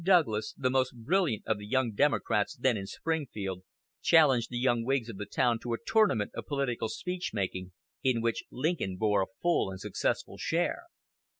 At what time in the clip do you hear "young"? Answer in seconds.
1.67-1.91, 4.57-4.83